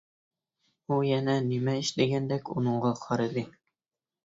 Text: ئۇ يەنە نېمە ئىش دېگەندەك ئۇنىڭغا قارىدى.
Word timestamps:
ئۇ 0.93 0.97
يەنە 1.07 1.35
نېمە 1.51 1.77
ئىش 1.83 1.93
دېگەندەك 2.01 2.51
ئۇنىڭغا 2.57 2.95
قارىدى. 3.05 3.47